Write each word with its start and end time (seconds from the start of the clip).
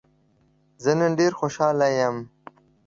زه 0.83 0.91
نن 0.99 1.11
ډېر 1.19 1.31
خوشحاله 1.39 1.87
يم. 1.99 2.17